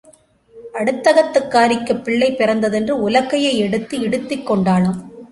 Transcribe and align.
அடுத்தகத்துக்காரிக்குப் 0.73 2.01
பிள்ளை 2.03 2.31
பிறந்ததென்று 2.31 2.95
உலக்கையை 3.09 3.51
எடுத்து 3.57 3.99
இடித்துக்கொண்டாளாம். 3.99 4.97